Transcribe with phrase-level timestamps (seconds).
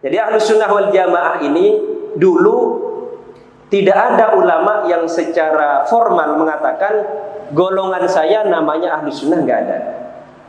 [0.00, 1.76] Jadi ahlus sunnah wal jamaah ini
[2.16, 2.88] dulu
[3.68, 7.04] tidak ada ulama yang secara formal mengatakan
[7.52, 9.78] golongan saya namanya ahlus sunnah nggak ada.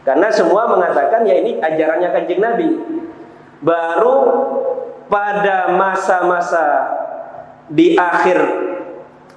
[0.01, 2.69] Karena semua mengatakan ya ini ajarannya kanjeng Nabi.
[3.61, 4.15] Baru
[5.05, 6.65] pada masa-masa
[7.69, 8.41] di akhir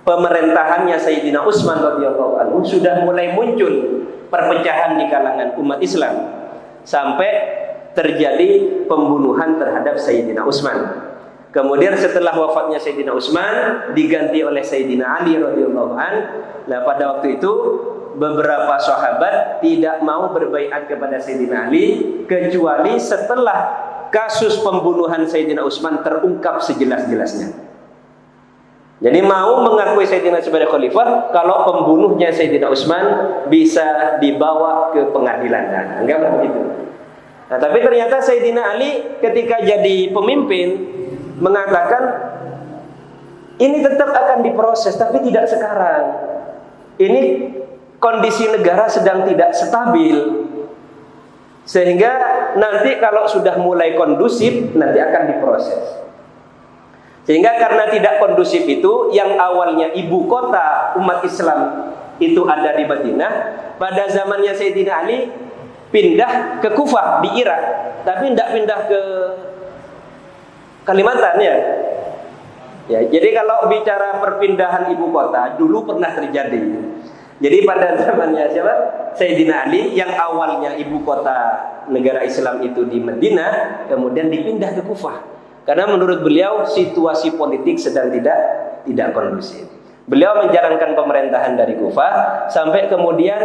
[0.06, 6.14] pemerintahannya Sayyidina Utsman radhiyallahu anhu sudah mulai muncul perpecahan di kalangan umat Islam
[6.84, 7.53] sampai
[7.94, 11.10] terjadi pembunuhan terhadap Sayyidina Utsman.
[11.54, 13.54] Kemudian setelah wafatnya Sayyidina Utsman
[13.94, 16.14] diganti oleh Sayyidina Ali radhiyallahu an.
[16.66, 17.52] Nah, pada waktu itu
[18.18, 21.86] beberapa sahabat tidak mau berbaiat kepada Sayyidina Ali
[22.26, 23.70] kecuali setelah
[24.10, 27.54] kasus pembunuhan Sayyidina Utsman terungkap sejelas-jelasnya.
[28.98, 33.06] Jadi mau mengakui Sayyidina sebagai khalifah kalau pembunuhnya Sayyidina Utsman
[33.46, 35.64] bisa dibawa ke pengadilan.
[35.70, 36.62] Nah, enggak begitu.
[37.44, 40.80] Nah, tapi ternyata Sayyidina Ali ketika jadi pemimpin
[41.36, 42.02] mengatakan
[43.60, 46.04] ini tetap akan diproses tapi tidak sekarang.
[46.96, 47.20] Ini
[48.00, 50.46] kondisi negara sedang tidak stabil.
[51.64, 52.12] Sehingga
[52.60, 56.04] nanti kalau sudah mulai kondusif nanti akan diproses.
[57.24, 61.88] Sehingga karena tidak kondusif itu yang awalnya ibu kota umat Islam
[62.20, 63.32] itu ada di Madinah,
[63.80, 65.32] pada zamannya Sayyidina Ali
[65.90, 67.62] pindah ke Kufah di Irak,
[68.04, 69.00] tapi tidak pindah ke
[70.84, 71.56] Kalimantan ya.
[72.84, 76.60] Ya, jadi kalau bicara perpindahan ibu kota dulu pernah terjadi.
[77.40, 78.74] Jadi pada zamannya siapa?
[79.16, 81.34] Sayyidina Ali yang awalnya ibu kota
[81.88, 85.24] negara Islam itu di Madinah, kemudian dipindah ke Kufah.
[85.64, 88.36] Karena menurut beliau situasi politik sedang tidak
[88.84, 89.64] tidak kondusif.
[90.04, 93.40] Beliau menjalankan pemerintahan dari Kufah sampai kemudian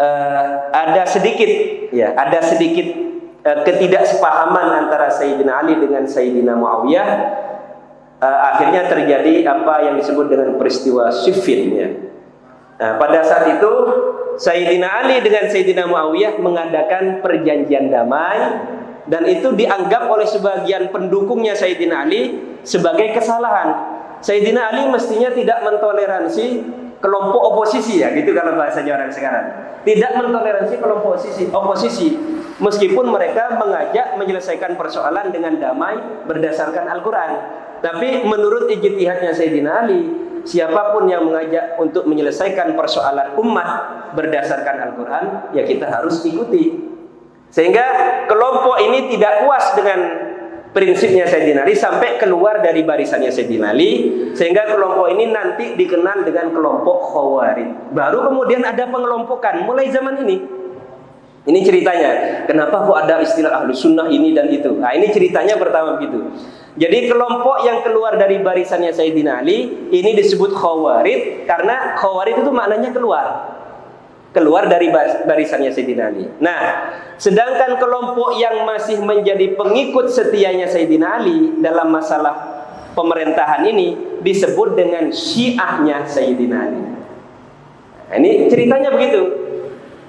[0.00, 1.50] uh, ada sedikit
[1.92, 2.88] ya, ada sedikit
[3.44, 7.08] uh, ketidaksepahaman antara Sayyidina Ali dengan Sayyidina Muawiyah.
[8.20, 11.88] Uh, akhirnya terjadi apa yang disebut dengan peristiwa Siffin ya.
[12.80, 13.72] Nah, pada saat itu
[14.40, 18.40] Sayyidina Ali dengan Sayyidina Muawiyah mengadakan perjanjian damai
[19.08, 24.00] dan itu dianggap oleh sebagian pendukungnya Sayyidina Ali sebagai kesalahan.
[24.20, 26.46] Sayyidina Ali mestinya tidak mentoleransi
[27.00, 29.46] kelompok oposisi ya, gitu kalau bahasanya orang sekarang.
[29.80, 32.08] Tidak mentoleransi kelompok oposisi, oposisi
[32.60, 35.96] meskipun mereka mengajak menyelesaikan persoalan dengan damai
[36.28, 37.32] berdasarkan Al-Qur'an.
[37.80, 40.00] Tapi menurut ijtihadnya Sayyidina Ali,
[40.44, 43.68] siapa pun yang mengajak untuk menyelesaikan persoalan umat
[44.12, 45.24] berdasarkan Al-Qur'an,
[45.56, 46.92] ya kita harus ikuti.
[47.50, 47.82] Sehingga
[48.30, 50.29] kelompok ini tidak puas dengan
[50.70, 53.90] prinsipnya Sayyidina Ali sampai keluar dari barisannya Sayyidina Ali
[54.34, 57.90] sehingga kelompok ini nanti dikenal dengan kelompok Khawarij.
[57.90, 60.36] Baru kemudian ada pengelompokan mulai zaman ini.
[61.40, 62.10] Ini ceritanya.
[62.44, 64.76] Kenapa kok ada istilah ahlu sunnah ini dan itu?
[64.76, 66.20] Nah ini ceritanya pertama begitu.
[66.78, 72.94] Jadi kelompok yang keluar dari barisannya Sayyidina Ali ini disebut Khawarij karena Khawarij itu maknanya
[72.94, 73.26] keluar
[74.30, 74.94] keluar dari
[75.26, 76.24] barisannya Sayyidina Ali.
[76.38, 76.60] Nah,
[77.18, 82.62] sedangkan kelompok yang masih menjadi pengikut setianya Sayyidina Ali dalam masalah
[82.94, 86.82] pemerintahan ini disebut dengan Syiahnya Sayyidina Ali.
[86.82, 89.50] Nah, ini ceritanya begitu.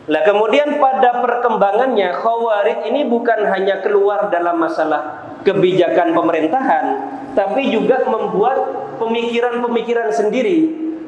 [0.10, 6.86] Lah kemudian pada perkembangannya Khawarij ini bukan hanya keluar dalam masalah kebijakan pemerintahan,
[7.34, 8.58] tapi juga membuat
[9.02, 10.58] pemikiran-pemikiran sendiri,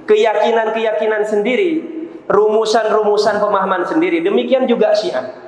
[0.10, 1.93] keyakinan-keyakinan sendiri
[2.28, 4.24] rumusan-rumusan pemahaman sendiri.
[4.24, 5.44] Demikian juga Syiah.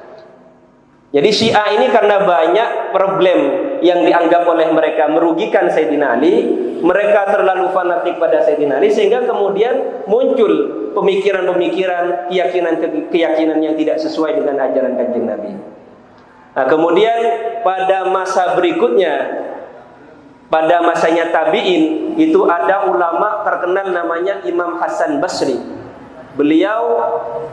[1.16, 3.40] Jadi Syiah ini karena banyak problem
[3.80, 6.44] yang dianggap oleh mereka merugikan Sayyidina Ali,
[6.84, 10.52] mereka terlalu fanatik pada Sayyidina Ali sehingga kemudian muncul
[10.92, 15.52] pemikiran-pemikiran, keyakinan-keyakinan yang tidak sesuai dengan ajaran Kanjeng Nabi.
[16.56, 17.20] Nah, kemudian
[17.64, 19.44] pada masa berikutnya
[20.48, 25.75] pada masanya tabi'in itu ada ulama terkenal namanya Imam Hasan Basri
[26.36, 26.84] beliau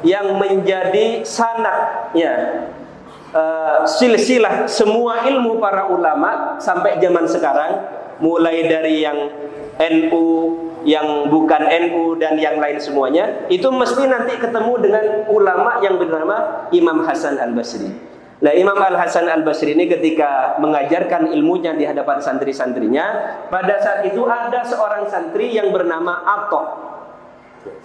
[0.02, 2.66] yang menjadi sanatnya
[3.32, 7.72] uh, silsilah semua ilmu para ulama sampai zaman sekarang
[8.22, 9.18] mulai dari yang
[9.78, 10.26] NU
[10.82, 16.66] yang bukan NU dan yang lain semuanya itu mesti nanti ketemu dengan ulama yang bernama
[16.74, 17.90] Imam Hasan Al Basri.
[18.42, 23.06] Nah Imam Al Hasan Al Basri ini ketika mengajarkan ilmunya di hadapan santri-santrinya,
[23.46, 26.91] pada saat itu ada seorang santri yang bernama Atok.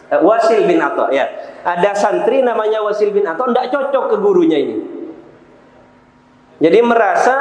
[0.08, 1.28] Eh, Wasil bin Ato ya.
[1.68, 4.76] Ada santri namanya Wasil bin Ato tidak cocok ke gurunya ini.
[6.58, 7.36] Jadi merasa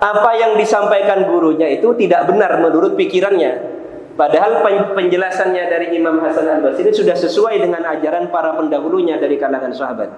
[0.00, 3.82] apa yang disampaikan gurunya itu tidak benar menurut pikirannya.
[4.12, 4.60] Padahal
[4.92, 10.10] penjelasannya dari Imam Hasan Al Basri sudah sesuai dengan ajaran para pendahulunya dari kalangan sahabat.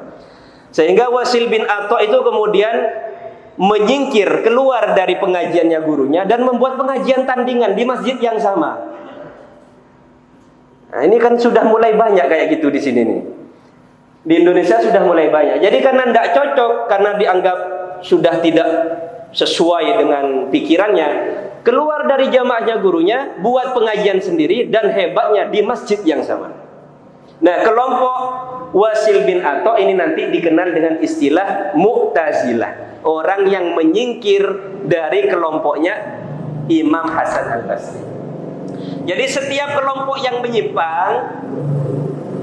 [0.74, 2.74] Sehingga Wasil bin Ato itu kemudian
[3.54, 8.93] menyingkir keluar dari pengajiannya gurunya dan membuat pengajian tandingan di masjid yang sama.
[10.94, 13.20] Nah, ini kan sudah mulai banyak kayak gitu di sini nih.
[14.22, 15.58] Di Indonesia sudah mulai banyak.
[15.58, 17.58] Jadi karena tidak cocok, karena dianggap
[18.06, 18.68] sudah tidak
[19.34, 20.24] sesuai dengan
[20.54, 21.08] pikirannya,
[21.66, 26.54] keluar dari jamaahnya gurunya, buat pengajian sendiri dan hebatnya di masjid yang sama.
[27.42, 28.18] Nah, kelompok
[28.70, 33.02] Wasil bin Ato ini nanti dikenal dengan istilah Mu'tazilah.
[33.02, 34.46] Orang yang menyingkir
[34.86, 36.22] dari kelompoknya
[36.70, 38.13] Imam Hasan Al-Basri.
[39.04, 41.12] Jadi setiap kelompok yang menyimpang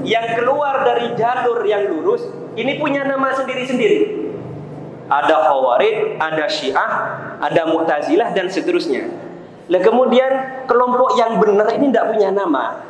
[0.02, 2.22] yang keluar dari jalur yang lurus
[2.54, 4.30] ini punya nama sendiri-sendiri.
[5.10, 6.92] Ada Khawarij, ada Syiah,
[7.42, 9.10] ada Mu'tazilah dan seterusnya.
[9.68, 12.80] Lah kemudian kelompok yang benar ini tidak punya nama.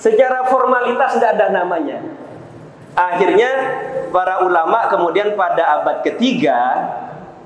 [0.00, 2.00] Secara formalitas tidak ada namanya.
[2.96, 3.50] Akhirnya
[4.10, 6.58] para ulama kemudian pada abad ketiga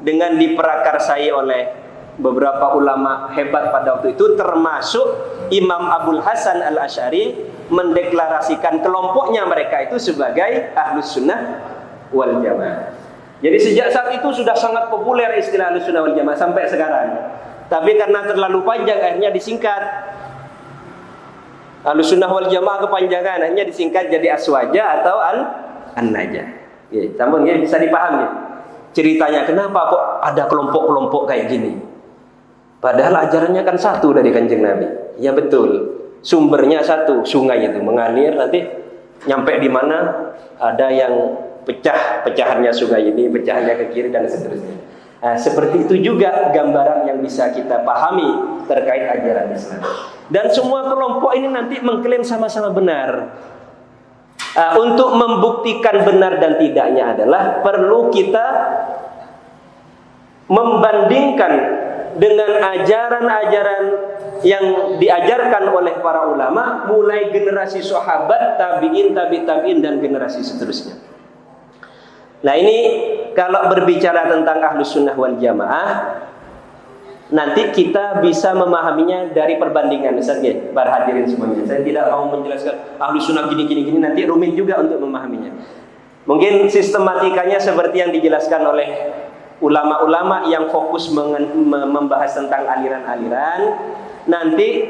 [0.01, 1.84] dengan diperakarsai oleh
[2.19, 5.07] beberapa ulama hebat pada waktu itu termasuk
[5.51, 7.35] Imam Abdul Hasan Al Ashari
[7.69, 11.65] mendeklarasikan kelompoknya mereka itu sebagai ahlus sunnah
[12.15, 12.95] wal jamaah.
[13.43, 17.09] Jadi sejak saat itu sudah sangat populer istilah ahlus sunnah wal jamaah sampai sekarang.
[17.67, 19.83] Tapi karena terlalu panjang akhirnya disingkat
[21.85, 25.37] Ahlus sunnah wal jamaah kepanjangan hanya disingkat jadi aswaja atau an
[25.93, 26.49] an naja.
[26.89, 28.25] Ya, namun ya bisa dipahami.
[28.97, 31.77] Ceritanya kenapa kok ada kelompok-kelompok kayak gini?
[32.85, 35.17] Padahal ajarannya kan satu dari kanjeng Nabi.
[35.17, 35.97] Ya betul.
[36.21, 38.61] Sumbernya satu, sungai itu mengalir nanti
[39.25, 40.29] nyampe di mana
[40.61, 41.33] ada yang
[41.65, 44.77] pecah pecahannya sungai ini, pecahannya ke kiri dan seterusnya.
[45.25, 49.81] Nah, seperti itu juga gambaran yang bisa kita pahami terkait ajaran Islam.
[50.29, 53.33] Dan semua kelompok ini nanti mengklaim sama-sama benar.
[54.55, 58.47] Uh, untuk membuktikan benar dan tidaknya adalah perlu kita
[60.53, 61.53] membandingkan
[62.15, 63.85] dengan ajaran-ajaran
[64.45, 71.01] yang diajarkan oleh para ulama mulai generasi sahabat, tabi'in, tabi' tabi'in dan generasi seterusnya.
[72.45, 72.77] Nah ini
[73.33, 76.23] kalau berbicara tentang ahlus sunnah wal jamaah
[77.33, 80.13] Nanti kita bisa memahaminya dari perbandingan.
[80.13, 81.65] Misalnya para hadirin semuanya.
[81.65, 85.51] Saya tidak mau menjelaskan ahlus sunnah gini gini gini Nanti rumit juga untuk memahaminya.
[86.29, 88.89] Mungkin sistematikanya seperti yang dijelaskan oleh
[89.65, 93.61] ulama-ulama yang fokus membahas tentang aliran-aliran
[94.29, 94.89] Nanti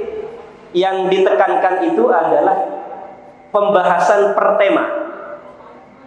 [0.75, 2.59] yang ditekankan itu adalah
[3.55, 5.05] pembahasan per tema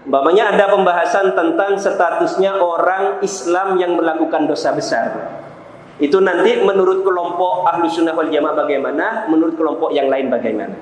[0.07, 5.35] Umpamanya ada pembahasan tentang statusnya orang Islam yang melakukan dosa besar.
[5.99, 10.79] Itu nanti menurut kelompok ahlu sunnah wal jamaah bagaimana, menurut kelompok yang lain bagaimana.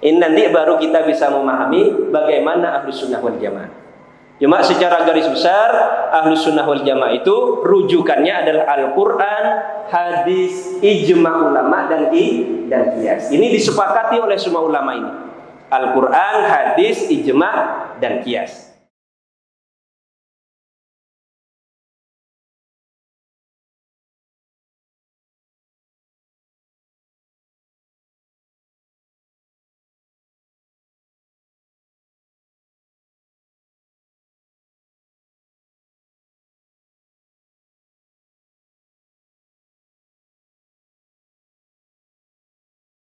[0.00, 3.68] Ini nanti baru kita bisa memahami bagaimana ahlu sunnah wal jamaah.
[4.38, 5.70] Cuma secara garis besar
[6.14, 9.44] ahlu sunnah wal jamaah itu rujukannya adalah Al-Quran,
[9.90, 13.34] hadis, ijma ulama dan i dan kias.
[13.34, 15.12] Ini disepakati oleh semua ulama ini.
[15.68, 17.50] Al-Quran, hadis, ijma,
[17.98, 18.67] dan kias.